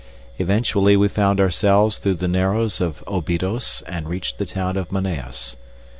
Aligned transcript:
Eventually 0.39 0.97
we 0.97 1.07
found 1.07 1.39
ourselves 1.39 1.99
through 1.99 2.15
the 2.15 2.27
narrows 2.27 2.81
of 2.81 3.03
Obidos 3.05 3.83
and 3.85 4.09
reached 4.09 4.39
the 4.39 4.47
town 4.47 4.75
of 4.75 4.91
Manaos. 4.91 5.55